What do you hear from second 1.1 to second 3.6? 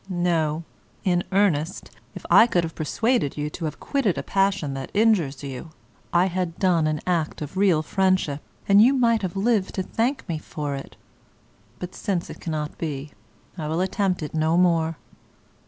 earnest, if I could have persuaded you